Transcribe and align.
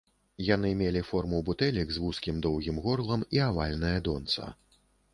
Яны 0.45 0.71
мелі 0.79 1.03
форму 1.09 1.41
бутэлек 1.51 1.87
з 1.97 2.03
вузкім 2.05 2.41
доўгім 2.49 2.83
горлам 2.89 3.21
і 3.39 3.47
авальнае 3.53 3.97
донца. 4.09 4.53